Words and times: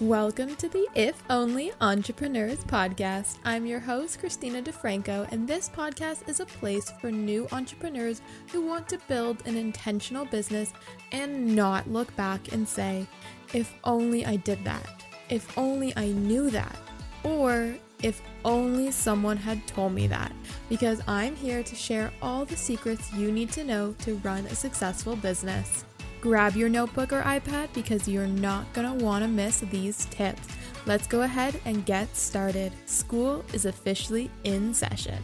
Welcome 0.00 0.54
to 0.56 0.68
the 0.68 0.86
If 0.94 1.20
Only 1.28 1.72
Entrepreneurs 1.80 2.62
podcast. 2.62 3.38
I'm 3.44 3.66
your 3.66 3.80
host, 3.80 4.20
Christina 4.20 4.62
DeFranco, 4.62 5.26
and 5.32 5.48
this 5.48 5.68
podcast 5.68 6.28
is 6.28 6.38
a 6.38 6.46
place 6.46 6.92
for 7.00 7.10
new 7.10 7.48
entrepreneurs 7.50 8.22
who 8.52 8.64
want 8.64 8.88
to 8.90 9.00
build 9.08 9.44
an 9.44 9.56
intentional 9.56 10.24
business 10.24 10.72
and 11.10 11.56
not 11.56 11.90
look 11.90 12.14
back 12.14 12.52
and 12.52 12.68
say, 12.68 13.08
if 13.52 13.74
only 13.82 14.24
I 14.24 14.36
did 14.36 14.64
that, 14.64 15.04
if 15.30 15.58
only 15.58 15.92
I 15.96 16.12
knew 16.12 16.48
that, 16.50 16.78
or 17.24 17.74
if 18.00 18.22
only 18.44 18.92
someone 18.92 19.36
had 19.36 19.66
told 19.66 19.94
me 19.94 20.06
that, 20.06 20.30
because 20.68 21.02
I'm 21.08 21.34
here 21.34 21.64
to 21.64 21.74
share 21.74 22.12
all 22.22 22.44
the 22.44 22.56
secrets 22.56 23.12
you 23.14 23.32
need 23.32 23.50
to 23.50 23.64
know 23.64 23.96
to 24.02 24.14
run 24.18 24.46
a 24.46 24.54
successful 24.54 25.16
business. 25.16 25.84
Grab 26.20 26.56
your 26.56 26.68
notebook 26.68 27.12
or 27.12 27.22
iPad 27.22 27.72
because 27.72 28.08
you're 28.08 28.26
not 28.26 28.72
going 28.72 28.98
to 28.98 29.04
want 29.04 29.22
to 29.22 29.28
miss 29.28 29.60
these 29.60 30.04
tips. 30.06 30.48
Let's 30.84 31.06
go 31.06 31.22
ahead 31.22 31.60
and 31.64 31.86
get 31.86 32.16
started. 32.16 32.72
School 32.86 33.44
is 33.52 33.66
officially 33.66 34.28
in 34.42 34.74
session. 34.74 35.22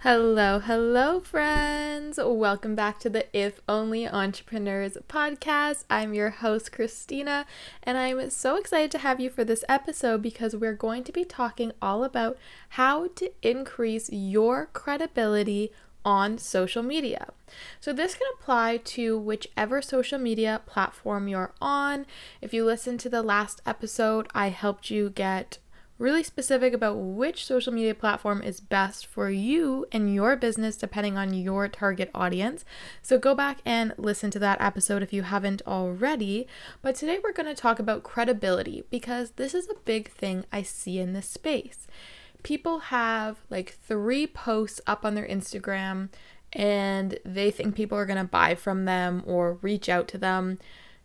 Hello, 0.00 0.60
hello, 0.60 1.20
friends. 1.20 2.20
Welcome 2.22 2.74
back 2.74 3.00
to 3.00 3.10
the 3.10 3.26
If 3.36 3.60
Only 3.66 4.06
Entrepreneurs 4.06 4.98
podcast. 5.08 5.84
I'm 5.88 6.12
your 6.12 6.30
host, 6.30 6.70
Christina, 6.70 7.46
and 7.82 7.96
I'm 7.96 8.30
so 8.30 8.56
excited 8.56 8.90
to 8.92 8.98
have 8.98 9.20
you 9.20 9.30
for 9.30 9.42
this 9.42 9.64
episode 9.68 10.22
because 10.22 10.54
we're 10.54 10.74
going 10.74 11.02
to 11.04 11.12
be 11.12 11.24
talking 11.24 11.72
all 11.82 12.04
about 12.04 12.36
how 12.68 13.08
to 13.16 13.32
increase 13.42 14.08
your 14.12 14.66
credibility 14.66 15.72
on 16.06 16.38
social 16.38 16.84
media. 16.84 17.26
So, 17.80 17.92
this 17.92 18.14
can 18.14 18.28
apply 18.38 18.78
to 18.78 19.18
whichever 19.18 19.82
social 19.82 20.18
media 20.18 20.62
platform 20.64 21.26
you're 21.26 21.52
on. 21.60 22.06
If 22.40 22.54
you 22.54 22.64
listen 22.64 22.96
to 22.98 23.10
the 23.10 23.22
last 23.22 23.60
episode, 23.66 24.28
I 24.32 24.48
helped 24.48 24.88
you 24.88 25.10
get 25.10 25.58
really 25.98 26.22
specific 26.22 26.74
about 26.74 26.94
which 26.94 27.46
social 27.46 27.72
media 27.72 27.94
platform 27.94 28.42
is 28.42 28.60
best 28.60 29.06
for 29.06 29.30
you 29.30 29.86
and 29.90 30.14
your 30.14 30.36
business 30.36 30.76
depending 30.76 31.16
on 31.16 31.32
your 31.32 31.68
target 31.68 32.10
audience. 32.14 32.64
So 33.00 33.18
go 33.18 33.34
back 33.34 33.60
and 33.64 33.94
listen 33.96 34.30
to 34.32 34.38
that 34.40 34.60
episode 34.60 35.02
if 35.02 35.12
you 35.12 35.22
haven't 35.22 35.62
already. 35.66 36.46
But 36.82 36.96
today 36.96 37.18
we're 37.22 37.32
going 37.32 37.46
to 37.46 37.60
talk 37.60 37.78
about 37.78 38.02
credibility 38.02 38.84
because 38.90 39.32
this 39.32 39.54
is 39.54 39.68
a 39.70 39.80
big 39.84 40.10
thing 40.10 40.44
I 40.52 40.62
see 40.62 40.98
in 40.98 41.14
this 41.14 41.28
space 41.28 41.86
people 42.46 42.78
have 42.78 43.38
like 43.50 43.72
three 43.72 44.24
posts 44.24 44.80
up 44.86 45.04
on 45.04 45.16
their 45.16 45.26
Instagram 45.26 46.08
and 46.52 47.18
they 47.24 47.50
think 47.50 47.74
people 47.74 47.98
are 47.98 48.06
going 48.06 48.16
to 48.16 48.22
buy 48.22 48.54
from 48.54 48.84
them 48.84 49.20
or 49.26 49.54
reach 49.62 49.88
out 49.88 50.06
to 50.06 50.16
them. 50.16 50.56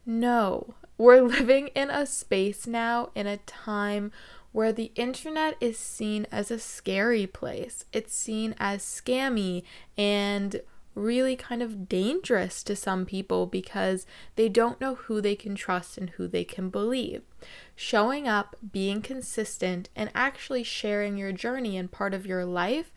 No, 0.05 0.75
we're 0.99 1.21
living 1.39 1.69
in 1.69 1.89
a 1.89 2.05
space 2.05 2.67
now, 2.67 3.09
in 3.15 3.25
a 3.25 3.37
time 3.37 4.11
where 4.51 4.71
the 4.71 4.91
internet 4.93 5.57
is 5.59 5.79
seen 5.79 6.27
as 6.31 6.51
a 6.51 6.59
scary 6.59 7.25
place. 7.25 7.85
It's 7.91 8.13
seen 8.13 8.53
as 8.59 8.83
scammy 8.83 9.63
and 9.97 10.61
really 10.95 11.35
kind 11.35 11.61
of 11.61 11.87
dangerous 11.87 12.63
to 12.63 12.75
some 12.75 13.05
people 13.05 13.45
because 13.45 14.05
they 14.35 14.49
don't 14.49 14.81
know 14.81 14.95
who 14.95 15.21
they 15.21 15.35
can 15.35 15.55
trust 15.55 15.97
and 15.97 16.11
who 16.11 16.27
they 16.27 16.43
can 16.43 16.69
believe. 16.69 17.21
Showing 17.75 18.27
up, 18.27 18.55
being 18.71 19.01
consistent, 19.01 19.89
and 19.95 20.11
actually 20.13 20.63
sharing 20.63 21.17
your 21.17 21.31
journey 21.31 21.77
and 21.77 21.91
part 21.91 22.13
of 22.13 22.25
your 22.25 22.45
life 22.45 22.91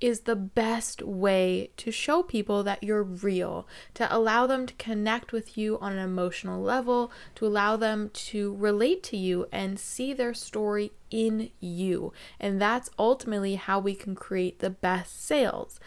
is 0.00 0.20
the 0.20 0.36
best 0.36 1.02
way 1.02 1.70
to 1.76 1.90
show 1.90 2.22
people 2.22 2.62
that 2.62 2.82
you're 2.82 3.02
real, 3.02 3.68
to 3.94 4.14
allow 4.14 4.46
them 4.46 4.66
to 4.66 4.74
connect 4.74 5.32
with 5.32 5.58
you 5.58 5.78
on 5.78 5.92
an 5.92 5.98
emotional 5.98 6.62
level, 6.62 7.12
to 7.34 7.46
allow 7.46 7.76
them 7.76 8.10
to 8.14 8.54
relate 8.56 9.02
to 9.02 9.16
you 9.16 9.46
and 9.52 9.78
see 9.78 10.12
their 10.14 10.32
story 10.32 10.92
in 11.10 11.50
you. 11.60 12.12
And 12.38 12.60
that's 12.60 12.90
ultimately 12.98 13.56
how 13.56 13.78
we 13.78 13.94
can 13.94 14.14
create 14.14 14.60
the 14.60 14.70
best 14.70 15.22
sales. 15.22 15.78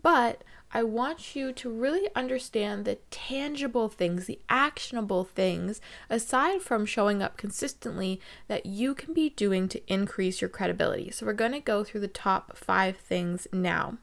But 0.00 0.44
I 0.74 0.82
want 0.82 1.36
you 1.36 1.52
to 1.52 1.70
really 1.70 2.08
understand 2.16 2.84
the 2.84 2.96
tangible 3.10 3.88
things, 3.88 4.26
the 4.26 4.40
actionable 4.48 5.24
things, 5.24 5.80
aside 6.08 6.62
from 6.62 6.86
showing 6.86 7.22
up 7.22 7.36
consistently, 7.36 8.20
that 8.48 8.64
you 8.64 8.94
can 8.94 9.12
be 9.12 9.30
doing 9.30 9.68
to 9.68 9.92
increase 9.92 10.40
your 10.40 10.48
credibility. 10.48 11.10
So, 11.10 11.26
we're 11.26 11.34
going 11.34 11.52
to 11.52 11.60
go 11.60 11.84
through 11.84 12.00
the 12.00 12.08
top 12.08 12.56
five 12.56 12.96
things 12.96 13.46
now. 13.52 13.98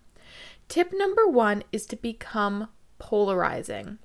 Tip 0.68 0.94
number 0.94 1.28
one 1.28 1.64
is 1.72 1.88
to 1.88 1.96
become 1.96 2.70
polarizing. 3.00 3.98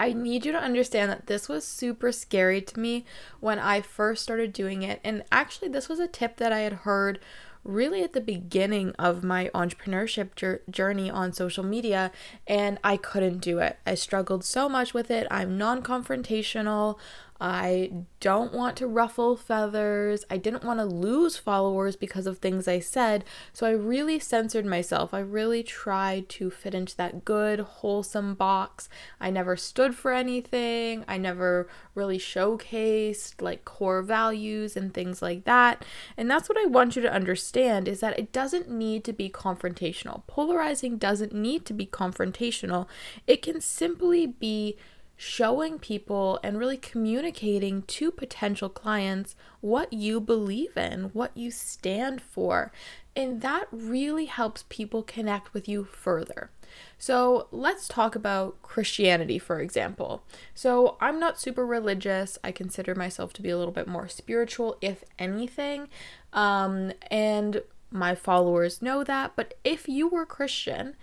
I 0.00 0.14
need 0.14 0.46
you 0.46 0.52
to 0.52 0.58
understand 0.58 1.10
that 1.10 1.26
this 1.26 1.46
was 1.46 1.62
super 1.62 2.10
scary 2.10 2.62
to 2.62 2.80
me 2.80 3.04
when 3.38 3.58
I 3.58 3.82
first 3.82 4.22
started 4.22 4.52
doing 4.54 4.82
it. 4.82 4.98
And 5.04 5.24
actually, 5.30 5.68
this 5.68 5.90
was 5.90 6.00
a 6.00 6.08
tip 6.08 6.38
that 6.38 6.52
I 6.52 6.60
had 6.60 6.72
heard 6.72 7.18
really 7.64 8.02
at 8.02 8.12
the 8.12 8.20
beginning 8.20 8.94
of 8.98 9.22
my 9.22 9.50
entrepreneurship 9.54 10.60
journey 10.70 11.10
on 11.10 11.32
social 11.32 11.64
media, 11.64 12.10
and 12.46 12.78
I 12.82 12.96
couldn't 12.96 13.38
do 13.38 13.58
it. 13.58 13.78
I 13.86 13.94
struggled 13.94 14.44
so 14.44 14.68
much 14.68 14.94
with 14.94 15.10
it. 15.10 15.26
I'm 15.30 15.58
non 15.58 15.82
confrontational. 15.82 16.98
I 17.40 17.90
don't 18.20 18.52
want 18.52 18.76
to 18.76 18.86
ruffle 18.86 19.34
feathers. 19.34 20.26
I 20.28 20.36
didn't 20.36 20.62
want 20.62 20.78
to 20.78 20.84
lose 20.84 21.38
followers 21.38 21.96
because 21.96 22.26
of 22.26 22.38
things 22.38 22.68
I 22.68 22.80
said. 22.80 23.24
So 23.54 23.66
I 23.66 23.70
really 23.70 24.18
censored 24.18 24.66
myself. 24.66 25.14
I 25.14 25.20
really 25.20 25.62
tried 25.62 26.28
to 26.30 26.50
fit 26.50 26.74
into 26.74 26.94
that 26.98 27.24
good, 27.24 27.60
wholesome 27.60 28.34
box. 28.34 28.90
I 29.18 29.30
never 29.30 29.56
stood 29.56 29.94
for 29.94 30.12
anything. 30.12 31.02
I 31.08 31.16
never 31.16 31.66
really 31.94 32.18
showcased 32.18 33.40
like 33.40 33.64
core 33.64 34.02
values 34.02 34.76
and 34.76 34.92
things 34.92 35.22
like 35.22 35.44
that. 35.44 35.82
And 36.18 36.30
that's 36.30 36.48
what 36.48 36.58
I 36.58 36.66
want 36.66 36.94
you 36.94 37.00
to 37.02 37.12
understand 37.12 37.88
is 37.88 38.00
that 38.00 38.18
it 38.18 38.32
doesn't 38.32 38.68
need 38.68 39.02
to 39.04 39.14
be 39.14 39.30
confrontational. 39.30 40.26
Polarizing 40.26 40.98
doesn't 40.98 41.32
need 41.32 41.64
to 41.64 41.72
be 41.72 41.86
confrontational. 41.86 42.86
It 43.26 43.40
can 43.40 43.62
simply 43.62 44.26
be 44.26 44.76
showing 45.22 45.78
people 45.78 46.40
and 46.42 46.58
really 46.58 46.78
communicating 46.78 47.82
to 47.82 48.10
potential 48.10 48.70
clients 48.70 49.36
what 49.60 49.92
you 49.92 50.18
believe 50.18 50.74
in, 50.78 51.02
what 51.12 51.30
you 51.36 51.50
stand 51.50 52.22
for. 52.22 52.72
And 53.14 53.42
that 53.42 53.66
really 53.70 54.24
helps 54.24 54.64
people 54.70 55.02
connect 55.02 55.52
with 55.52 55.68
you 55.68 55.84
further. 55.84 56.48
So 56.96 57.48
let's 57.50 57.86
talk 57.86 58.16
about 58.16 58.62
Christianity, 58.62 59.38
for 59.38 59.60
example. 59.60 60.22
So 60.54 60.96
I'm 61.02 61.20
not 61.20 61.38
super 61.38 61.66
religious. 61.66 62.38
I 62.42 62.50
consider 62.50 62.94
myself 62.94 63.34
to 63.34 63.42
be 63.42 63.50
a 63.50 63.58
little 63.58 63.74
bit 63.74 63.86
more 63.86 64.08
spiritual, 64.08 64.78
if 64.80 65.04
anything. 65.18 65.88
Um, 66.32 66.92
and 67.10 67.60
my 67.90 68.14
followers 68.14 68.80
know 68.80 69.04
that. 69.04 69.32
But 69.36 69.52
if 69.64 69.86
you 69.86 70.08
were 70.08 70.24
Christian, 70.24 70.96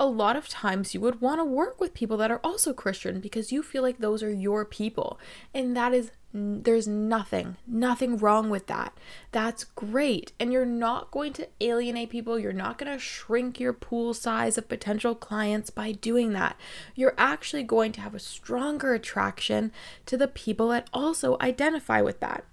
a 0.00 0.06
lot 0.06 0.34
of 0.34 0.48
times 0.48 0.94
you 0.94 1.00
would 1.00 1.20
want 1.20 1.40
to 1.40 1.44
work 1.44 1.78
with 1.78 1.92
people 1.92 2.16
that 2.16 2.30
are 2.30 2.40
also 2.42 2.72
Christian 2.72 3.20
because 3.20 3.52
you 3.52 3.62
feel 3.62 3.82
like 3.82 3.98
those 3.98 4.22
are 4.22 4.32
your 4.32 4.64
people. 4.64 5.20
And 5.52 5.76
that 5.76 5.92
is, 5.92 6.10
there's 6.32 6.88
nothing, 6.88 7.58
nothing 7.66 8.16
wrong 8.16 8.48
with 8.48 8.66
that. 8.68 8.96
That's 9.30 9.64
great. 9.64 10.32
And 10.40 10.54
you're 10.54 10.64
not 10.64 11.10
going 11.10 11.34
to 11.34 11.48
alienate 11.60 12.08
people. 12.08 12.38
You're 12.38 12.54
not 12.54 12.78
going 12.78 12.90
to 12.90 12.98
shrink 12.98 13.60
your 13.60 13.74
pool 13.74 14.14
size 14.14 14.56
of 14.56 14.70
potential 14.70 15.14
clients 15.14 15.68
by 15.68 15.92
doing 15.92 16.32
that. 16.32 16.56
You're 16.94 17.14
actually 17.18 17.64
going 17.64 17.92
to 17.92 18.00
have 18.00 18.14
a 18.14 18.20
stronger 18.20 18.94
attraction 18.94 19.70
to 20.06 20.16
the 20.16 20.28
people 20.28 20.68
that 20.68 20.88
also 20.94 21.36
identify 21.42 22.00
with 22.00 22.20
that. 22.20 22.46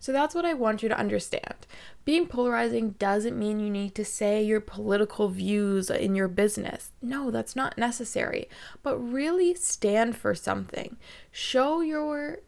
So 0.00 0.12
that's 0.12 0.34
what 0.34 0.46
I 0.46 0.54
want 0.54 0.82
you 0.82 0.88
to 0.88 0.98
understand. 0.98 1.66
Being 2.06 2.26
polarizing 2.26 2.92
doesn't 2.92 3.38
mean 3.38 3.60
you 3.60 3.68
need 3.68 3.94
to 3.96 4.04
say 4.04 4.42
your 4.42 4.60
political 4.60 5.28
views 5.28 5.90
in 5.90 6.14
your 6.14 6.26
business. 6.26 6.92
No, 7.02 7.30
that's 7.30 7.54
not 7.54 7.76
necessary. 7.76 8.48
But 8.82 8.98
really 8.98 9.54
stand 9.54 10.16
for 10.16 10.34
something. 10.34 10.96
Show 11.30 11.82
your 11.82 12.38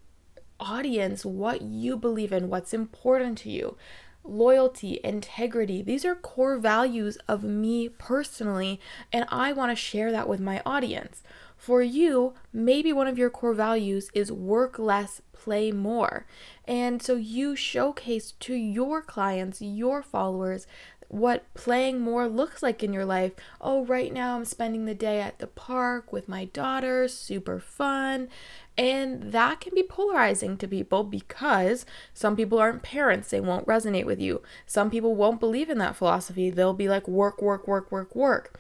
audience 0.59 1.27
what 1.27 1.61
you 1.61 1.99
believe 1.99 2.33
in, 2.33 2.49
what's 2.49 2.73
important 2.73 3.37
to 3.39 3.51
you. 3.51 3.77
Loyalty, 4.25 5.01
integrity, 5.05 5.83
these 5.83 6.05
are 6.05 6.15
core 6.15 6.57
values 6.57 7.19
of 7.29 7.43
me 7.43 7.89
personally, 7.89 8.81
and 9.13 9.27
I 9.29 9.53
want 9.53 9.73
to 9.73 9.77
share 9.77 10.13
that 10.13 10.29
with 10.29 10.39
my 10.39 10.63
audience. 10.65 11.23
For 11.63 11.81
you, 11.81 12.35
maybe 12.53 12.93
one 12.93 13.07
of 13.07 13.17
your 13.17 13.31
core 13.31 13.55
values 13.55 14.11
is 14.15 14.33
work 14.33 14.81
less, 14.81 15.23
play 15.33 15.71
more. 15.71 16.27
And 16.67 17.01
so 17.01 17.15
you 17.15 17.55
showcase 17.55 18.33
to 18.41 18.55
your 18.55 19.01
clients, 19.01 19.63
your 19.63 20.03
followers, 20.03 20.67
what 21.07 21.45
playing 21.55 22.01
more 22.01 22.27
looks 22.27 22.65
like 22.65 22.83
in 22.83 22.93
your 22.93 23.05
life. 23.05 23.31
Oh, 23.61 23.85
right 23.85 24.13
now 24.13 24.35
I'm 24.35 24.45
spending 24.45 24.87
the 24.87 24.95
day 24.95 25.21
at 25.21 25.39
the 25.39 25.47
park 25.47 26.13
with 26.13 26.29
my 26.29 26.47
daughter, 26.47 27.07
super 27.07 27.61
fun. 27.61 28.29
And 28.77 29.31
that 29.31 29.61
can 29.61 29.73
be 29.73 29.85
polarizing 29.85 30.57
to 30.57 30.67
people 30.67 31.05
because 31.05 31.87
some 32.13 32.35
people 32.35 32.59
aren't 32.59 32.83
parents, 32.83 33.31
they 33.31 33.39
won't 33.39 33.69
resonate 33.69 34.05
with 34.05 34.21
you. 34.21 34.43
Some 34.67 34.91
people 34.91 35.15
won't 35.15 35.39
believe 35.39 35.71
in 35.71 35.79
that 35.79 35.95
philosophy, 35.95 36.51
they'll 36.51 36.75
be 36.75 36.89
like, 36.89 37.07
work, 37.07 37.41
work, 37.41 37.69
work, 37.69 37.93
work, 37.93 38.17
work. 38.17 38.59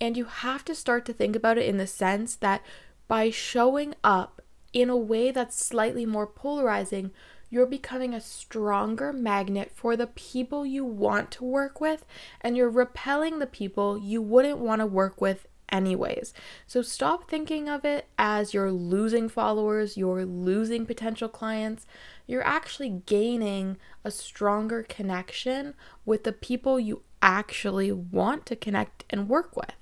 And 0.00 0.16
you 0.16 0.26
have 0.26 0.64
to 0.66 0.74
start 0.74 1.04
to 1.06 1.12
think 1.12 1.34
about 1.34 1.58
it 1.58 1.66
in 1.66 1.76
the 1.76 1.86
sense 1.86 2.36
that 2.36 2.62
by 3.08 3.30
showing 3.30 3.94
up 4.04 4.42
in 4.72 4.90
a 4.90 4.96
way 4.96 5.30
that's 5.30 5.64
slightly 5.64 6.06
more 6.06 6.26
polarizing, 6.26 7.10
you're 7.50 7.66
becoming 7.66 8.12
a 8.12 8.20
stronger 8.20 9.12
magnet 9.12 9.72
for 9.74 9.96
the 9.96 10.06
people 10.06 10.66
you 10.66 10.84
want 10.84 11.30
to 11.32 11.44
work 11.44 11.80
with, 11.80 12.04
and 12.40 12.56
you're 12.56 12.68
repelling 12.68 13.38
the 13.38 13.46
people 13.46 13.96
you 13.98 14.20
wouldn't 14.20 14.58
want 14.58 14.80
to 14.80 14.86
work 14.86 15.20
with 15.20 15.46
anyways. 15.70 16.34
So 16.66 16.82
stop 16.82 17.28
thinking 17.28 17.68
of 17.68 17.84
it 17.84 18.06
as 18.18 18.52
you're 18.54 18.72
losing 18.72 19.28
followers, 19.28 19.96
you're 19.96 20.24
losing 20.24 20.86
potential 20.86 21.28
clients. 21.28 21.86
You're 22.26 22.46
actually 22.46 23.02
gaining 23.06 23.78
a 24.04 24.10
stronger 24.10 24.82
connection 24.82 25.74
with 26.04 26.24
the 26.24 26.32
people 26.32 26.78
you 26.78 27.02
actually 27.22 27.90
want 27.90 28.46
to 28.46 28.56
connect 28.56 29.04
and 29.10 29.28
work 29.28 29.56
with. 29.56 29.74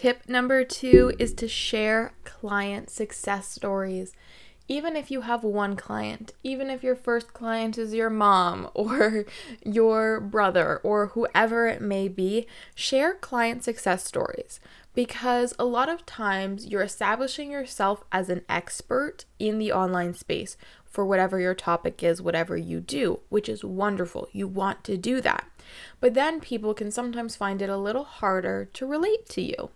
Tip 0.00 0.30
number 0.30 0.64
two 0.64 1.12
is 1.18 1.34
to 1.34 1.46
share 1.46 2.14
client 2.24 2.88
success 2.88 3.46
stories. 3.50 4.14
Even 4.66 4.96
if 4.96 5.10
you 5.10 5.20
have 5.20 5.44
one 5.44 5.76
client, 5.76 6.32
even 6.42 6.70
if 6.70 6.82
your 6.82 6.96
first 6.96 7.34
client 7.34 7.76
is 7.76 7.92
your 7.92 8.08
mom 8.08 8.70
or 8.74 9.26
your 9.62 10.18
brother 10.18 10.78
or 10.78 11.08
whoever 11.08 11.66
it 11.66 11.82
may 11.82 12.08
be, 12.08 12.46
share 12.74 13.12
client 13.12 13.62
success 13.62 14.02
stories. 14.02 14.58
Because 14.94 15.52
a 15.58 15.66
lot 15.66 15.90
of 15.90 16.06
times 16.06 16.64
you're 16.64 16.80
establishing 16.80 17.50
yourself 17.50 18.02
as 18.10 18.30
an 18.30 18.40
expert 18.48 19.26
in 19.38 19.58
the 19.58 19.70
online 19.70 20.14
space 20.14 20.56
for 20.90 21.06
whatever 21.06 21.38
your 21.38 21.54
topic 21.54 22.02
is, 22.02 22.20
whatever 22.20 22.56
you 22.56 22.80
do, 22.80 23.20
which 23.28 23.48
is 23.48 23.64
wonderful. 23.64 24.28
You 24.32 24.48
want 24.48 24.82
to 24.84 24.96
do 24.96 25.20
that. 25.20 25.46
But 26.00 26.14
then 26.14 26.40
people 26.40 26.74
can 26.74 26.90
sometimes 26.90 27.36
find 27.36 27.62
it 27.62 27.70
a 27.70 27.76
little 27.76 28.04
harder 28.04 28.68
to 28.72 28.86
relate 28.86 29.28
to 29.30 29.42
you. 29.42 29.70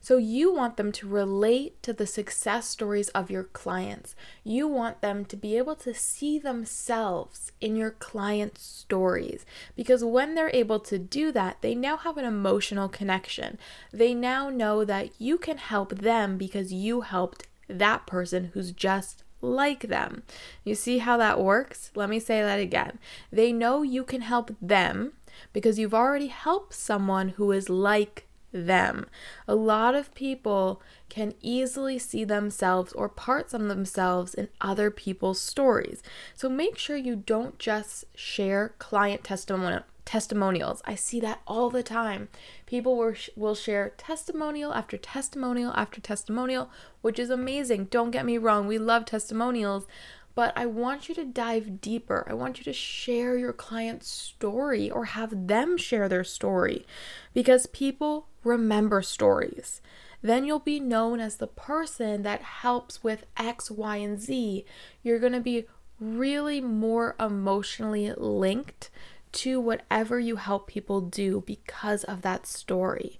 So 0.00 0.16
you 0.16 0.52
want 0.52 0.76
them 0.76 0.90
to 0.92 1.08
relate 1.08 1.80
to 1.84 1.92
the 1.92 2.06
success 2.06 2.68
stories 2.68 3.08
of 3.10 3.30
your 3.30 3.44
clients. 3.44 4.16
You 4.42 4.66
want 4.66 5.00
them 5.00 5.24
to 5.26 5.36
be 5.36 5.56
able 5.56 5.76
to 5.76 5.94
see 5.94 6.40
themselves 6.40 7.52
in 7.60 7.76
your 7.76 7.92
clients' 7.92 8.62
stories 8.62 9.46
because 9.76 10.04
when 10.04 10.34
they're 10.34 10.50
able 10.54 10.80
to 10.80 10.98
do 10.98 11.30
that, 11.32 11.58
they 11.60 11.76
now 11.76 11.96
have 11.96 12.18
an 12.18 12.24
emotional 12.24 12.88
connection. 12.88 13.58
They 13.92 14.12
now 14.12 14.48
know 14.48 14.84
that 14.84 15.10
you 15.20 15.38
can 15.38 15.58
help 15.58 15.94
them 15.94 16.36
because 16.36 16.72
you 16.72 17.02
helped 17.02 17.46
that 17.68 18.04
person 18.06 18.50
who's 18.54 18.72
just 18.72 19.21
like 19.42 19.82
them. 19.82 20.22
You 20.64 20.74
see 20.74 20.98
how 20.98 21.16
that 21.18 21.40
works? 21.40 21.90
Let 21.94 22.08
me 22.08 22.18
say 22.18 22.40
that 22.40 22.60
again. 22.60 22.98
They 23.30 23.52
know 23.52 23.82
you 23.82 24.04
can 24.04 24.22
help 24.22 24.54
them 24.62 25.12
because 25.52 25.78
you've 25.78 25.94
already 25.94 26.28
helped 26.28 26.74
someone 26.74 27.30
who 27.30 27.52
is 27.52 27.68
like 27.68 28.26
them. 28.52 29.06
A 29.48 29.54
lot 29.54 29.94
of 29.94 30.14
people 30.14 30.82
can 31.08 31.34
easily 31.40 31.98
see 31.98 32.24
themselves 32.24 32.92
or 32.92 33.08
parts 33.08 33.54
of 33.54 33.62
themselves 33.62 34.34
in 34.34 34.48
other 34.60 34.90
people's 34.90 35.40
stories. 35.40 36.02
So 36.34 36.48
make 36.48 36.78
sure 36.78 36.96
you 36.96 37.16
don't 37.16 37.58
just 37.58 38.04
share 38.14 38.74
client 38.78 39.24
testimonial 39.24 39.82
testimonials. 40.04 40.82
I 40.84 40.94
see 40.94 41.20
that 41.20 41.40
all 41.46 41.70
the 41.70 41.82
time. 41.82 42.28
People 42.66 42.96
will, 42.96 43.14
will 43.36 43.54
share 43.54 43.92
testimonial 43.96 44.74
after 44.74 44.96
testimonial 44.96 45.72
after 45.74 46.00
testimonial, 46.00 46.70
which 47.02 47.18
is 47.18 47.30
amazing. 47.30 47.84
Don't 47.86 48.10
get 48.10 48.26
me 48.26 48.36
wrong, 48.36 48.66
we 48.66 48.78
love 48.78 49.04
testimonials, 49.04 49.86
but 50.34 50.52
I 50.56 50.66
want 50.66 51.08
you 51.08 51.14
to 51.16 51.24
dive 51.24 51.80
deeper. 51.80 52.26
I 52.28 52.34
want 52.34 52.58
you 52.58 52.64
to 52.64 52.72
share 52.72 53.36
your 53.36 53.52
client's 53.52 54.08
story 54.08 54.90
or 54.90 55.06
have 55.06 55.46
them 55.46 55.76
share 55.76 56.08
their 56.08 56.24
story 56.24 56.86
because 57.34 57.66
people 57.66 58.28
remember 58.44 59.02
stories. 59.02 59.80
Then 60.22 60.44
you'll 60.44 60.60
be 60.60 60.80
known 60.80 61.20
as 61.20 61.36
the 61.36 61.46
person 61.46 62.22
that 62.22 62.42
helps 62.42 63.02
with 63.02 63.26
X, 63.36 63.70
Y, 63.70 63.96
and 63.96 64.20
Z. 64.20 64.64
You're 65.02 65.18
going 65.18 65.32
to 65.32 65.40
be 65.40 65.66
really 65.98 66.60
more 66.60 67.16
emotionally 67.18 68.12
linked 68.16 68.90
to 69.32 69.60
whatever 69.60 70.20
you 70.20 70.36
help 70.36 70.68
people 70.68 71.00
do 71.00 71.42
because 71.46 72.04
of 72.04 72.22
that 72.22 72.46
story. 72.46 73.18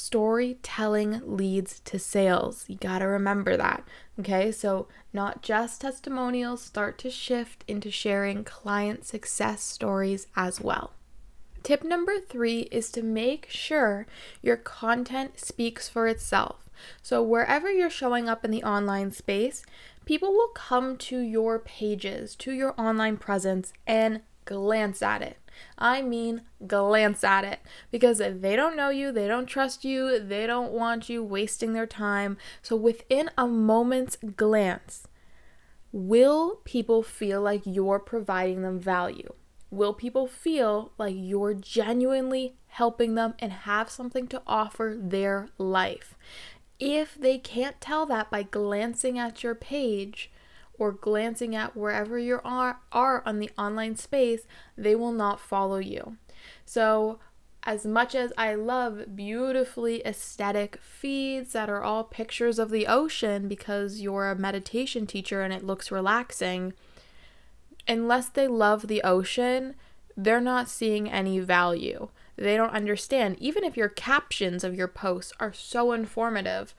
Storytelling 0.00 1.22
leads 1.24 1.80
to 1.80 1.98
sales. 1.98 2.64
You 2.68 2.76
got 2.76 3.00
to 3.00 3.06
remember 3.06 3.56
that. 3.56 3.82
Okay, 4.20 4.52
so 4.52 4.86
not 5.12 5.42
just 5.42 5.80
testimonials, 5.80 6.62
start 6.62 6.98
to 6.98 7.10
shift 7.10 7.64
into 7.66 7.90
sharing 7.90 8.44
client 8.44 9.04
success 9.04 9.60
stories 9.60 10.28
as 10.36 10.60
well. 10.60 10.92
Tip 11.64 11.82
number 11.82 12.20
three 12.20 12.68
is 12.70 12.92
to 12.92 13.02
make 13.02 13.48
sure 13.50 14.06
your 14.40 14.56
content 14.56 15.40
speaks 15.40 15.88
for 15.88 16.06
itself. 16.06 16.70
So, 17.02 17.20
wherever 17.20 17.68
you're 17.68 17.90
showing 17.90 18.28
up 18.28 18.44
in 18.44 18.52
the 18.52 18.62
online 18.62 19.10
space, 19.10 19.64
people 20.04 20.30
will 20.30 20.52
come 20.54 20.96
to 20.98 21.18
your 21.18 21.58
pages, 21.58 22.36
to 22.36 22.52
your 22.52 22.72
online 22.80 23.16
presence, 23.16 23.72
and 23.84 24.20
glance 24.44 25.02
at 25.02 25.22
it. 25.22 25.38
I 25.76 26.02
mean, 26.02 26.42
glance 26.66 27.22
at 27.24 27.44
it 27.44 27.60
because 27.90 28.18
they 28.18 28.56
don't 28.56 28.76
know 28.76 28.90
you, 28.90 29.12
they 29.12 29.28
don't 29.28 29.46
trust 29.46 29.84
you, 29.84 30.18
they 30.18 30.46
don't 30.46 30.72
want 30.72 31.08
you 31.08 31.22
wasting 31.22 31.72
their 31.72 31.86
time. 31.86 32.36
So, 32.62 32.76
within 32.76 33.30
a 33.36 33.46
moment's 33.46 34.16
glance, 34.36 35.06
will 35.92 36.60
people 36.64 37.02
feel 37.02 37.40
like 37.40 37.62
you're 37.64 37.98
providing 37.98 38.62
them 38.62 38.78
value? 38.78 39.32
Will 39.70 39.92
people 39.92 40.26
feel 40.26 40.92
like 40.96 41.14
you're 41.16 41.54
genuinely 41.54 42.56
helping 42.68 43.14
them 43.14 43.34
and 43.38 43.52
have 43.52 43.90
something 43.90 44.26
to 44.28 44.42
offer 44.46 44.96
their 44.98 45.48
life? 45.58 46.16
If 46.78 47.16
they 47.16 47.38
can't 47.38 47.80
tell 47.80 48.06
that 48.06 48.30
by 48.30 48.44
glancing 48.44 49.18
at 49.18 49.42
your 49.42 49.54
page 49.54 50.30
or 50.78 50.92
glancing 50.92 51.54
at 51.54 51.76
wherever 51.76 52.18
you 52.18 52.40
are, 52.44 52.80
are 52.92 53.22
on 53.26 53.38
the 53.38 53.50
online 53.58 53.96
space, 53.96 54.46
they 54.76 54.94
will 54.94 55.12
not 55.12 55.40
follow 55.40 55.78
you. 55.78 56.16
So, 56.64 57.18
as 57.64 57.84
much 57.84 58.14
as 58.14 58.32
I 58.38 58.54
love 58.54 59.16
beautifully 59.16 60.00
aesthetic 60.06 60.78
feeds 60.80 61.52
that 61.52 61.68
are 61.68 61.82
all 61.82 62.04
pictures 62.04 62.58
of 62.58 62.70
the 62.70 62.86
ocean 62.86 63.48
because 63.48 64.00
you're 64.00 64.30
a 64.30 64.36
meditation 64.36 65.06
teacher 65.06 65.42
and 65.42 65.52
it 65.52 65.64
looks 65.64 65.90
relaxing, 65.90 66.72
unless 67.86 68.28
they 68.28 68.46
love 68.46 68.86
the 68.86 69.02
ocean, 69.02 69.74
they're 70.16 70.40
not 70.40 70.68
seeing 70.68 71.10
any 71.10 71.40
value. 71.40 72.08
They 72.36 72.56
don't 72.56 72.72
understand. 72.72 73.36
Even 73.40 73.64
if 73.64 73.76
your 73.76 73.88
captions 73.88 74.62
of 74.62 74.74
your 74.74 74.88
posts 74.88 75.32
are 75.40 75.52
so 75.52 75.92
informative, 75.92 76.74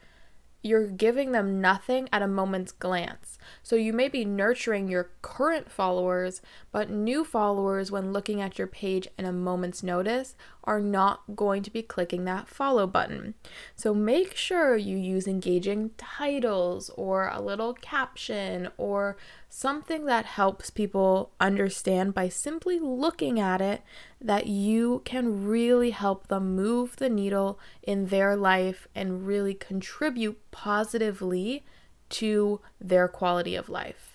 you're 0.62 0.86
giving 0.86 1.32
them 1.32 1.60
nothing 1.60 2.08
at 2.12 2.22
a 2.22 2.28
moment's 2.28 2.72
glance. 2.72 3.38
So 3.62 3.76
you 3.76 3.92
may 3.92 4.08
be 4.08 4.24
nurturing 4.24 4.88
your 4.88 5.10
current 5.22 5.70
followers, 5.70 6.42
but 6.70 6.90
new 6.90 7.24
followers, 7.24 7.90
when 7.90 8.12
looking 8.12 8.40
at 8.40 8.58
your 8.58 8.66
page 8.66 9.08
in 9.18 9.24
a 9.24 9.32
moment's 9.32 9.82
notice, 9.82 10.36
are 10.64 10.80
not 10.80 11.22
going 11.34 11.62
to 11.62 11.70
be 11.70 11.82
clicking 11.82 12.24
that 12.24 12.48
follow 12.48 12.86
button. 12.86 13.34
So 13.74 13.94
make 13.94 14.36
sure 14.36 14.76
you 14.76 14.96
use 14.96 15.26
engaging 15.26 15.90
titles 15.96 16.90
or 16.96 17.28
a 17.28 17.40
little 17.40 17.74
caption 17.74 18.68
or 18.76 19.16
something 19.48 20.04
that 20.06 20.26
helps 20.26 20.70
people 20.70 21.32
understand 21.40 22.14
by 22.14 22.28
simply 22.28 22.78
looking 22.78 23.40
at 23.40 23.60
it 23.60 23.82
that 24.20 24.46
you 24.46 25.02
can 25.04 25.46
really 25.46 25.90
help 25.90 26.28
them 26.28 26.54
move 26.54 26.96
the 26.96 27.08
needle 27.08 27.58
in 27.82 28.06
their 28.06 28.36
life 28.36 28.86
and 28.94 29.26
really 29.26 29.54
contribute 29.54 30.38
positively 30.50 31.64
to 32.10 32.60
their 32.80 33.08
quality 33.08 33.54
of 33.54 33.68
life. 33.68 34.09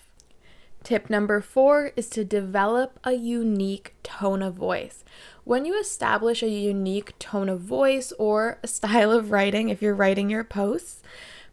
Tip 0.86 1.10
number 1.10 1.40
four 1.40 1.90
is 1.96 2.08
to 2.10 2.24
develop 2.24 3.00
a 3.02 3.14
unique 3.14 3.96
tone 4.04 4.40
of 4.40 4.54
voice. 4.54 5.02
When 5.42 5.64
you 5.64 5.76
establish 5.80 6.44
a 6.44 6.48
unique 6.48 7.18
tone 7.18 7.48
of 7.48 7.58
voice 7.58 8.12
or 8.20 8.60
a 8.62 8.68
style 8.68 9.10
of 9.10 9.32
writing, 9.32 9.68
if 9.68 9.82
you're 9.82 9.96
writing 9.96 10.30
your 10.30 10.44
posts, 10.44 11.02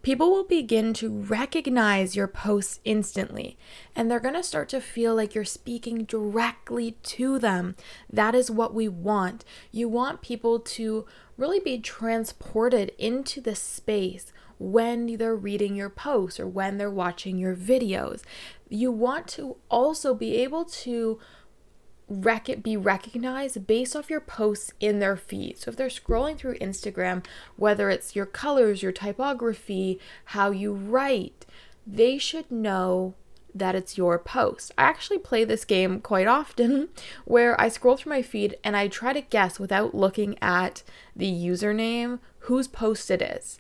people 0.03 0.29
will 0.29 0.43
begin 0.43 0.93
to 0.93 1.09
recognize 1.09 2.15
your 2.15 2.27
posts 2.27 2.79
instantly 2.85 3.57
and 3.95 4.11
they're 4.11 4.19
going 4.19 4.35
to 4.35 4.43
start 4.43 4.69
to 4.69 4.79
feel 4.79 5.15
like 5.15 5.33
you're 5.33 5.45
speaking 5.45 6.03
directly 6.03 6.91
to 7.01 7.39
them. 7.39 7.75
That 8.11 8.35
is 8.35 8.51
what 8.51 8.75
we 8.75 8.87
want. 8.87 9.43
You 9.71 9.89
want 9.89 10.21
people 10.21 10.59
to 10.59 11.07
really 11.37 11.59
be 11.59 11.79
transported 11.79 12.91
into 12.99 13.41
the 13.41 13.55
space 13.55 14.31
when 14.59 15.17
they're 15.17 15.35
reading 15.35 15.75
your 15.75 15.89
posts 15.89 16.39
or 16.39 16.47
when 16.47 16.77
they're 16.77 16.89
watching 16.89 17.37
your 17.37 17.55
videos. 17.55 18.21
You 18.73 18.91
want 18.91 19.27
to 19.29 19.57
also 19.69 20.15
be 20.15 20.37
able 20.37 20.65
to 20.65 21.19
rec- 22.09 22.63
be 22.63 22.75
recognized 22.75 23.67
based 23.67 23.95
off 23.95 24.09
your 24.09 24.19
posts 24.19 24.73
in 24.79 24.97
their 24.97 25.15
feed. 25.15 25.59
So 25.59 25.69
if 25.69 25.77
they're 25.77 25.87
scrolling 25.89 26.37
through 26.37 26.57
Instagram, 26.57 27.23
whether 27.55 27.91
it's 27.91 28.15
your 28.15 28.25
colors, 28.25 28.81
your 28.81 28.91
typography, 28.91 29.99
how 30.25 30.49
you 30.49 30.73
write, 30.73 31.45
they 31.85 32.17
should 32.17 32.49
know 32.49 33.13
that 33.53 33.75
it's 33.75 33.95
your 33.95 34.17
post. 34.17 34.71
I 34.75 34.83
actually 34.85 35.19
play 35.19 35.43
this 35.43 35.65
game 35.65 35.99
quite 35.99 36.25
often 36.25 36.89
where 37.25 37.59
I 37.61 37.67
scroll 37.67 37.97
through 37.97 38.09
my 38.09 38.23
feed 38.23 38.57
and 38.63 38.75
I 38.75 38.87
try 38.87 39.13
to 39.13 39.21
guess 39.21 39.59
without 39.59 39.93
looking 39.93 40.35
at 40.41 40.81
the 41.15 41.31
username 41.31 42.17
whose 42.39 42.67
post 42.67 43.11
it 43.11 43.21
is. 43.21 43.59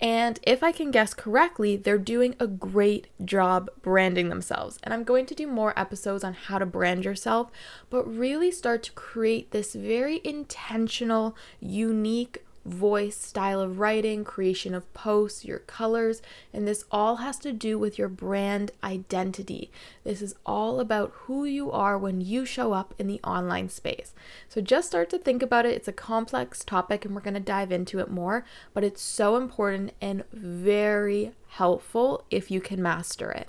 And 0.00 0.38
if 0.44 0.62
I 0.62 0.70
can 0.70 0.90
guess 0.90 1.12
correctly, 1.12 1.76
they're 1.76 1.98
doing 1.98 2.36
a 2.38 2.46
great 2.46 3.08
job 3.24 3.68
branding 3.82 4.28
themselves. 4.28 4.78
And 4.82 4.94
I'm 4.94 5.04
going 5.04 5.26
to 5.26 5.34
do 5.34 5.46
more 5.46 5.78
episodes 5.78 6.22
on 6.22 6.34
how 6.34 6.58
to 6.58 6.66
brand 6.66 7.04
yourself, 7.04 7.50
but 7.90 8.04
really 8.04 8.50
start 8.50 8.82
to 8.84 8.92
create 8.92 9.50
this 9.50 9.74
very 9.74 10.20
intentional, 10.22 11.36
unique 11.60 12.44
voice, 12.64 13.16
style 13.16 13.60
of 13.60 13.78
writing, 13.78 14.24
creation 14.24 14.74
of 14.74 14.92
posts, 14.94 15.44
your 15.44 15.60
colors, 15.60 16.20
and 16.52 16.66
this 16.66 16.84
all 16.90 17.16
has 17.16 17.38
to 17.38 17.52
do 17.52 17.78
with 17.78 17.98
your 17.98 18.08
brand 18.08 18.70
identity. 18.82 19.70
This 20.04 20.22
is 20.22 20.34
all 20.44 20.80
about 20.80 21.12
who 21.14 21.44
you 21.44 21.70
are 21.70 21.98
when 21.98 22.20
you 22.20 22.44
show 22.44 22.72
up 22.72 22.94
in 22.98 23.06
the 23.06 23.20
online 23.22 23.68
space. 23.68 24.14
So 24.48 24.60
just 24.60 24.88
start 24.88 25.10
to 25.10 25.18
think 25.18 25.42
about 25.42 25.66
it. 25.66 25.74
It's 25.74 25.88
a 25.88 25.92
complex 25.92 26.64
topic 26.64 27.04
and 27.04 27.14
we're 27.14 27.20
going 27.20 27.34
to 27.34 27.40
dive 27.40 27.72
into 27.72 27.98
it 27.98 28.10
more, 28.10 28.44
but 28.74 28.84
it's 28.84 29.02
so 29.02 29.36
important 29.36 29.92
and 30.00 30.24
very 30.32 31.32
helpful 31.48 32.24
if 32.30 32.50
you 32.50 32.60
can 32.60 32.82
master 32.82 33.30
it. 33.30 33.48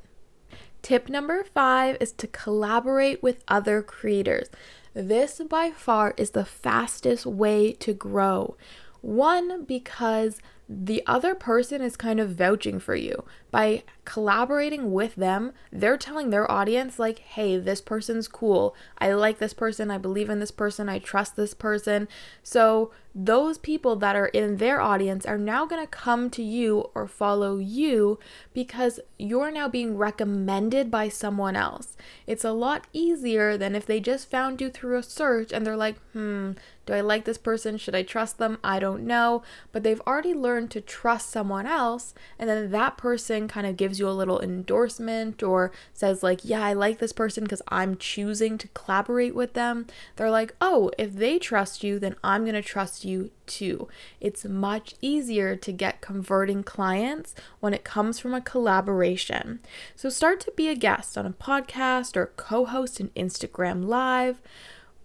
Tip 0.82 1.10
number 1.10 1.44
five 1.44 1.98
is 2.00 2.14
to 2.14 2.28
collaborate 2.28 3.22
with 3.22 3.44
other 3.48 3.82
creators. 3.82 4.50
This 4.94 5.42
by 5.50 5.72
far 5.72 6.14
is 6.18 6.32
the 6.32 6.46
fastest 6.46 7.26
way 7.26 7.74
to 7.74 7.94
grow. 7.94 8.56
One, 9.02 9.64
because 9.64 10.42
the 10.72 11.02
other 11.08 11.34
person 11.34 11.82
is 11.82 11.96
kind 11.96 12.20
of 12.20 12.36
vouching 12.36 12.80
for 12.80 12.96
you. 12.96 13.26
By 13.50 13.82
collaborating 14.06 14.92
with 14.92 15.16
them, 15.16 15.52
they're 15.72 15.98
telling 15.98 16.30
their 16.30 16.50
audience, 16.50 17.00
like, 17.00 17.20
hey, 17.20 17.58
this 17.58 17.82
person's 17.82 18.28
cool. 18.28 18.76
I 19.00 19.12
like 19.14 19.40
this 19.40 19.56
person. 19.56 19.90
I 19.90 19.98
believe 19.98 20.30
in 20.30 20.40
this 20.40 20.52
person. 20.52 20.88
I 20.88 21.00
trust 21.00 21.36
this 21.36 21.56
person. 21.56 22.08
So, 22.44 22.92
those 23.16 23.58
people 23.58 23.96
that 23.96 24.16
are 24.16 24.28
in 24.28 24.58
their 24.58 24.80
audience 24.80 25.26
are 25.26 25.38
now 25.38 25.66
going 25.66 25.82
to 25.82 25.88
come 25.88 26.30
to 26.30 26.44
you 26.44 26.90
or 26.94 27.08
follow 27.08 27.58
you 27.58 28.20
because 28.54 29.00
you're 29.18 29.50
now 29.50 29.68
being 29.68 29.98
recommended 29.98 30.92
by 30.92 31.10
someone 31.10 31.56
else. 31.56 31.98
It's 32.28 32.46
a 32.46 32.52
lot 32.52 32.86
easier 32.94 33.58
than 33.58 33.76
if 33.76 33.88
they 33.88 34.00
just 34.00 34.30
found 34.30 34.62
you 34.62 34.70
through 34.70 35.00
a 35.00 35.04
search 35.04 35.52
and 35.52 35.66
they're 35.66 35.76
like, 35.76 35.98
hmm, 36.14 36.52
do 36.90 36.96
I 36.96 37.02
like 37.02 37.26
this 37.26 37.38
person? 37.38 37.78
Should 37.78 37.94
I 37.94 38.02
trust 38.02 38.40
them? 38.40 38.58
I 38.64 38.80
don't 38.80 39.06
know. 39.06 39.44
But 39.72 39.84
they've 39.84 40.02
already 40.08 40.34
learned 40.34 40.72
to 40.72 40.82
trust 40.82 41.30
someone 41.30 41.68
else, 41.68 42.16
and 42.40 42.50
then 42.50 42.72
that 42.72 42.98
person 42.98 43.48
kind 43.48 43.68
of 43.68 43.78
gives 43.78 44.00
you 44.00 44.10
a 44.10 44.12
little 44.12 44.42
endorsement 44.42 45.44
or 45.44 45.72
says, 45.94 46.24
like, 46.24 46.40
yeah, 46.44 46.66
I 46.66 46.74
like 46.74 46.98
this 46.98 47.14
person 47.14 47.44
because 47.44 47.62
I'm 47.68 47.96
choosing 47.96 48.58
to 48.58 48.68
collaborate 48.70 49.36
with 49.36 49.54
them. 49.54 49.86
They're 50.16 50.32
like, 50.32 50.56
oh, 50.60 50.90
if 50.98 51.14
they 51.14 51.38
trust 51.38 51.84
you, 51.84 52.00
then 52.00 52.16
I'm 52.24 52.42
going 52.42 52.56
to 52.56 52.62
trust 52.64 53.06
you 53.06 53.30
too. 53.46 53.88
It's 54.20 54.44
much 54.44 54.96
easier 55.00 55.56
to 55.58 55.72
get 55.72 56.02
converting 56.02 56.64
clients 56.64 57.36
when 57.60 57.76
it 57.76 57.84
comes 57.84 58.18
from 58.18 58.34
a 58.34 58.42
collaboration. 58.42 59.60
So 59.96 60.10
start 60.10 60.40
to 60.40 60.52
be 60.56 60.70
a 60.70 60.76
guest 60.76 61.20
on 61.20 61.28
a 61.28 61.34
podcast 61.34 62.18
or 62.18 62.32
co 62.36 62.66
host 62.66 63.00
an 63.00 63.12
Instagram 63.16 63.86
Live 63.86 64.42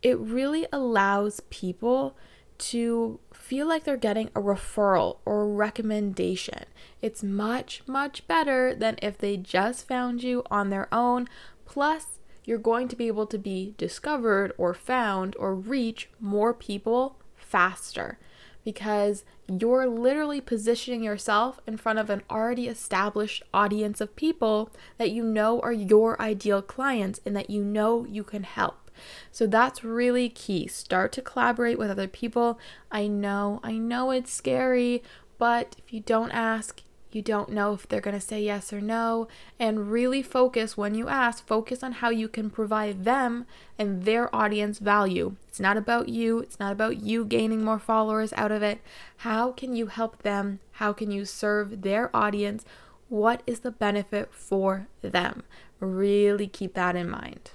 it 0.05 0.19
really 0.19 0.67
allows 0.71 1.41
people 1.49 2.15
to 2.59 3.19
feel 3.33 3.67
like 3.67 3.85
they're 3.85 3.97
getting 3.97 4.29
a 4.29 4.41
referral 4.41 5.17
or 5.25 5.43
a 5.43 5.47
recommendation. 5.47 6.65
It's 7.03 7.23
much, 7.23 7.83
much 7.87 8.29
better 8.29 8.75
than 8.75 8.97
if 9.03 9.19
they 9.19 9.37
just 9.39 9.89
found 9.89 10.23
you 10.23 10.45
on 10.51 10.69
their 10.69 10.93
own. 10.95 11.27
Plus, 11.65 12.19
you're 12.45 12.59
going 12.59 12.87
to 12.89 12.97
be 12.97 13.07
able 13.07 13.27
to 13.27 13.39
be 13.39 13.75
discovered 13.79 14.53
or 14.59 14.75
found 14.75 15.35
or 15.39 15.55
reach 15.55 16.11
more 16.21 16.53
people 16.53 17.17
faster 17.35 18.19
because 18.63 19.25
you're 19.49 19.87
literally 19.87 20.41
positioning 20.41 21.03
yourself 21.03 21.61
in 21.67 21.77
front 21.79 21.99
of 21.99 22.11
an 22.11 22.23
already 22.31 22.69
established 22.69 23.43
audience 23.53 24.01
of 24.01 24.17
people 24.17 24.71
that 24.99 25.11
you 25.11 25.25
know 25.25 25.61
are 25.61 25.73
your 25.73 26.21
ideal 26.21 26.63
clients 26.63 27.21
and 27.25 27.35
that 27.35 27.51
you 27.51 27.65
know 27.65 28.05
you 28.05 28.23
can 28.23 28.43
help. 28.43 28.84
So 29.31 29.47
that's 29.47 29.85
really 29.85 30.29
key. 30.29 30.67
Start 30.67 31.13
to 31.13 31.23
collaborate 31.23 31.79
with 31.79 31.91
other 31.91 32.09
people. 32.09 32.59
I 32.91 33.07
know, 33.07 33.61
I 33.63 33.73
know 33.73 34.11
it's 34.11 34.33
scary, 34.33 35.03
but 35.39 35.77
if 35.79 35.93
you 35.93 36.01
don't 36.01 36.31
ask, 36.31 36.83
you 37.15 37.23
don't 37.23 37.51
know 37.51 37.73
if 37.75 37.89
they're 37.89 38.01
going 38.01 38.19
to 38.19 38.21
say 38.21 38.43
yes 38.43 38.73
or 38.73 38.81
no. 38.81 39.29
And 39.59 39.91
really 39.91 40.23
focus 40.23 40.77
when 40.77 40.97
you 40.97 41.09
ask, 41.09 41.47
focus 41.47 41.83
on 41.85 41.93
how 41.93 42.11
you 42.11 42.27
can 42.27 42.51
provide 42.51 43.05
them 43.05 43.47
and 43.79 44.03
their 44.05 44.35
audience 44.35 44.81
value. 44.81 45.37
It's 45.49 45.61
not 45.61 45.77
about 45.77 46.09
you, 46.09 46.41
it's 46.41 46.59
not 46.59 46.73
about 46.73 46.99
you 46.99 47.25
gaining 47.25 47.65
more 47.65 47.79
followers 47.79 48.33
out 48.33 48.51
of 48.51 48.63
it. 48.65 48.81
How 49.19 49.53
can 49.53 49.77
you 49.77 49.87
help 49.87 50.23
them? 50.23 50.59
How 50.73 50.93
can 50.93 51.13
you 51.13 51.25
serve 51.25 51.83
their 51.83 52.15
audience? 52.15 52.65
What 53.09 53.43
is 53.47 53.61
the 53.61 53.71
benefit 53.71 54.35
for 54.35 54.89
them? 55.01 55.45
Really 55.79 56.49
keep 56.49 56.75
that 56.75 56.97
in 56.97 57.09
mind. 57.09 57.53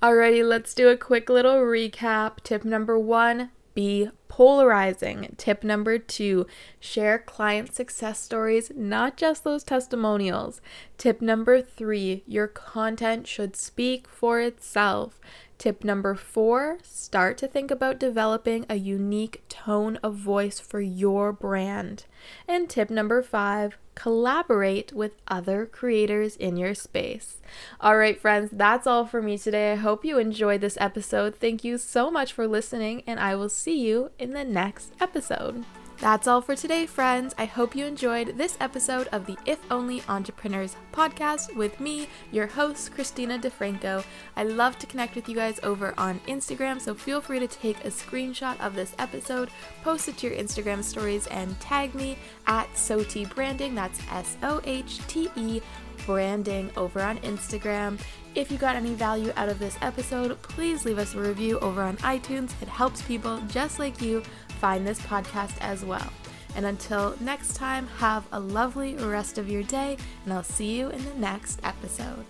Alrighty, 0.00 0.46
let's 0.46 0.74
do 0.74 0.90
a 0.90 0.96
quick 0.96 1.28
little 1.28 1.56
recap. 1.56 2.36
Tip 2.44 2.64
number 2.64 2.96
one 2.96 3.50
be 3.74 4.08
polarizing. 4.28 5.34
Tip 5.36 5.64
number 5.64 5.98
two 5.98 6.46
share 6.78 7.18
client 7.18 7.74
success 7.74 8.20
stories, 8.20 8.70
not 8.76 9.16
just 9.16 9.42
those 9.42 9.64
testimonials. 9.64 10.60
Tip 10.98 11.20
number 11.20 11.60
three 11.60 12.22
your 12.28 12.46
content 12.46 13.26
should 13.26 13.56
speak 13.56 14.06
for 14.06 14.40
itself. 14.40 15.20
Tip 15.58 15.82
number 15.82 16.14
four 16.14 16.78
start 16.84 17.36
to 17.38 17.48
think 17.48 17.72
about 17.72 17.98
developing 17.98 18.64
a 18.68 18.76
unique 18.76 19.42
tone 19.48 19.96
of 20.04 20.14
voice 20.14 20.60
for 20.60 20.80
your 20.80 21.32
brand. 21.32 22.04
And 22.46 22.70
tip 22.70 22.90
number 22.90 23.22
five 23.22 23.76
collaborate 23.96 24.92
with 24.92 25.12
other 25.26 25.66
creators 25.66 26.36
in 26.36 26.56
your 26.56 26.72
space. 26.72 27.38
All 27.80 27.96
right, 27.96 28.20
friends, 28.20 28.50
that's 28.52 28.86
all 28.86 29.04
for 29.04 29.20
me 29.20 29.36
today. 29.36 29.72
I 29.72 29.76
hope 29.76 30.04
you 30.04 30.18
enjoyed 30.18 30.60
this 30.60 30.78
episode. 30.80 31.34
Thank 31.34 31.64
you 31.64 31.76
so 31.76 32.08
much 32.08 32.32
for 32.32 32.46
listening, 32.46 33.02
and 33.08 33.18
I 33.18 33.34
will 33.34 33.48
see 33.48 33.80
you 33.80 34.12
in 34.16 34.34
the 34.34 34.44
next 34.44 34.92
episode. 35.00 35.64
That's 36.00 36.28
all 36.28 36.40
for 36.40 36.54
today, 36.54 36.86
friends. 36.86 37.34
I 37.38 37.46
hope 37.46 37.74
you 37.74 37.84
enjoyed 37.84 38.38
this 38.38 38.56
episode 38.60 39.08
of 39.10 39.26
the 39.26 39.36
If 39.46 39.58
Only 39.68 40.00
Entrepreneurs 40.08 40.76
podcast 40.92 41.56
with 41.56 41.80
me, 41.80 42.06
your 42.30 42.46
host, 42.46 42.92
Christina 42.94 43.36
DeFranco. 43.36 44.04
I 44.36 44.44
love 44.44 44.78
to 44.78 44.86
connect 44.86 45.16
with 45.16 45.28
you 45.28 45.34
guys 45.34 45.58
over 45.64 45.94
on 45.98 46.20
Instagram, 46.28 46.80
so 46.80 46.94
feel 46.94 47.20
free 47.20 47.40
to 47.40 47.48
take 47.48 47.84
a 47.84 47.88
screenshot 47.88 48.60
of 48.60 48.76
this 48.76 48.94
episode, 49.00 49.50
post 49.82 50.06
it 50.06 50.18
to 50.18 50.28
your 50.28 50.36
Instagram 50.36 50.84
stories, 50.84 51.26
and 51.26 51.58
tag 51.58 51.92
me 51.96 52.16
at 52.46 52.68
SOHTE 52.76 53.34
Branding. 53.34 53.74
That's 53.74 53.98
S 54.12 54.36
O 54.44 54.60
H 54.64 55.04
T 55.08 55.28
E 55.34 55.60
branding 56.06 56.70
over 56.76 57.02
on 57.02 57.18
Instagram. 57.18 57.98
If 58.34 58.52
you 58.52 58.56
got 58.56 58.76
any 58.76 58.94
value 58.94 59.32
out 59.36 59.48
of 59.48 59.58
this 59.58 59.76
episode, 59.82 60.40
please 60.42 60.84
leave 60.84 60.98
us 60.98 61.14
a 61.14 61.20
review 61.20 61.58
over 61.58 61.82
on 61.82 61.96
iTunes. 61.98 62.52
It 62.62 62.68
helps 62.68 63.02
people 63.02 63.40
just 63.48 63.78
like 63.78 64.00
you 64.00 64.22
find 64.58 64.86
this 64.86 65.00
podcast 65.00 65.56
as 65.60 65.84
well. 65.84 66.12
And 66.56 66.66
until 66.66 67.14
next 67.20 67.54
time, 67.54 67.86
have 67.98 68.26
a 68.32 68.40
lovely 68.40 68.94
rest 68.94 69.38
of 69.38 69.48
your 69.48 69.62
day, 69.62 69.96
and 70.24 70.32
I'll 70.32 70.42
see 70.42 70.78
you 70.78 70.88
in 70.88 71.04
the 71.04 71.14
next 71.14 71.60
episode. 71.62 72.24